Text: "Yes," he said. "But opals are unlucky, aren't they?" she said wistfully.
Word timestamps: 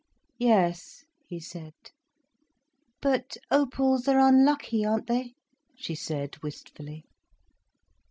"Yes," 0.39 1.05
he 1.27 1.39
said. 1.39 1.75
"But 3.03 3.37
opals 3.51 4.07
are 4.07 4.17
unlucky, 4.17 4.83
aren't 4.83 5.05
they?" 5.05 5.35
she 5.77 5.93
said 5.93 6.41
wistfully. 6.41 7.05